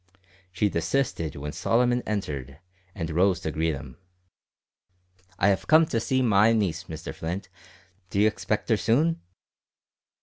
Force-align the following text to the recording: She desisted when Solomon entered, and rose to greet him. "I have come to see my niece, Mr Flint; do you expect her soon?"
She 0.51 0.67
desisted 0.67 1.35
when 1.35 1.51
Solomon 1.51 2.01
entered, 2.07 2.57
and 2.95 3.11
rose 3.11 3.39
to 3.41 3.51
greet 3.51 3.75
him. 3.75 3.97
"I 5.37 5.49
have 5.49 5.67
come 5.67 5.85
to 5.85 5.99
see 5.99 6.23
my 6.23 6.53
niece, 6.53 6.85
Mr 6.85 7.13
Flint; 7.13 7.49
do 8.09 8.19
you 8.19 8.25
expect 8.25 8.69
her 8.69 8.77
soon?" 8.77 9.21